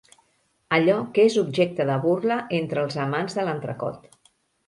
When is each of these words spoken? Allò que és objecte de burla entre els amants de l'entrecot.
Allò 0.77 0.95
que 1.17 1.25
és 1.31 1.35
objecte 1.41 1.85
de 1.91 1.99
burla 2.07 2.37
entre 2.61 2.85
els 2.87 2.99
amants 3.05 3.39
de 3.41 3.45
l'entrecot. 3.49 4.09